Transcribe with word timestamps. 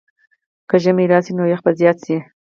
که 0.69 0.75
ژمی 0.83 1.05
راشي، 1.11 1.31
نو 1.37 1.43
یخ 1.53 1.61
به 1.65 1.71
زیات 1.79 1.97
شي. 2.05 2.17